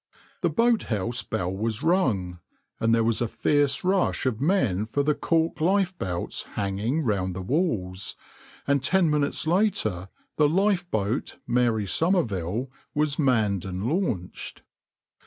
The 0.41 0.49
boathouse 0.49 1.21
bell 1.21 1.55
was 1.55 1.83
rung, 1.83 2.39
there 2.79 3.03
was 3.03 3.21
a 3.21 3.27
fierce 3.27 3.83
rush 3.83 4.25
of 4.25 4.41
men 4.41 4.87
for 4.87 5.03
the 5.03 5.13
cork 5.13 5.61
lifebelts 5.61 6.41
hanging 6.55 7.01
round 7.03 7.35
the 7.35 7.41
walls, 7.43 8.15
and 8.65 8.81
ten 8.81 9.11
minutes 9.11 9.45
later 9.45 10.09
the 10.37 10.49
lifeboat 10.49 11.37
{\itshape{Mary 11.47 11.87
Somerville}} 11.87 12.71
was 12.95 13.19
manned 13.19 13.63
and 13.63 13.85
launched. 13.85 14.63